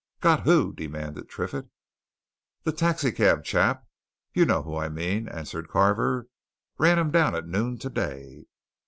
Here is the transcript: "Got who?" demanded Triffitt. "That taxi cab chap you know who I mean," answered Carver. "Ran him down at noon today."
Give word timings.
"Got 0.19 0.45
who?" 0.45 0.73
demanded 0.73 1.29
Triffitt. 1.29 1.67
"That 2.63 2.77
taxi 2.79 3.11
cab 3.11 3.43
chap 3.43 3.85
you 4.33 4.45
know 4.45 4.63
who 4.63 4.75
I 4.75 4.89
mean," 4.89 5.27
answered 5.29 5.67
Carver. 5.69 6.25
"Ran 6.79 6.97
him 6.97 7.11
down 7.11 7.35
at 7.35 7.45
noon 7.47 7.77
today." 7.77 8.47